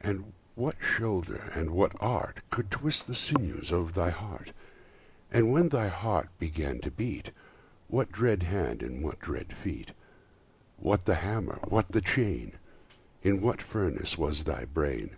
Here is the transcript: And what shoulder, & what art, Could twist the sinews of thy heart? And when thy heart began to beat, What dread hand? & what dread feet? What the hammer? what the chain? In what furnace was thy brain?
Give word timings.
And 0.00 0.32
what 0.54 0.76
shoulder, 0.80 1.52
& 1.68 1.68
what 1.70 1.92
art, 2.00 2.38
Could 2.48 2.70
twist 2.70 3.06
the 3.06 3.14
sinews 3.14 3.70
of 3.70 3.92
thy 3.92 4.08
heart? 4.08 4.50
And 5.30 5.52
when 5.52 5.68
thy 5.68 5.88
heart 5.88 6.30
began 6.38 6.78
to 6.78 6.90
beat, 6.90 7.32
What 7.88 8.10
dread 8.10 8.44
hand? 8.44 8.82
& 9.02 9.02
what 9.04 9.20
dread 9.20 9.54
feet? 9.54 9.92
What 10.78 11.04
the 11.04 11.16
hammer? 11.16 11.58
what 11.68 11.92
the 11.92 12.00
chain? 12.00 12.52
In 13.22 13.42
what 13.42 13.60
furnace 13.60 14.16
was 14.16 14.44
thy 14.44 14.64
brain? 14.64 15.16